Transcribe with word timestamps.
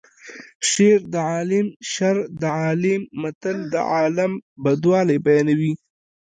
شر 0.69 0.97
د 1.13 1.15
عالیم 1.29 1.67
شر 1.91 2.17
د 2.41 2.43
عالیم 2.59 3.01
متل 3.21 3.57
د 3.73 3.75
عالم 3.91 4.31
بدوالی 4.63 5.17
بیانوي 5.25 5.73